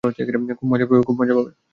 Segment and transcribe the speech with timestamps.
[0.59, 0.85] খুব মজা
[0.85, 1.51] পাবে।